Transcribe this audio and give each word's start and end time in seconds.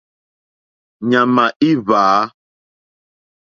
Ɲàmà 1.09 1.45
í 1.69 1.69
hwǎ. 1.83 2.03